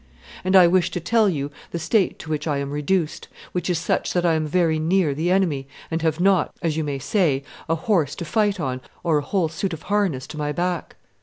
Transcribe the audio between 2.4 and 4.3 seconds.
I am reduced, which is such that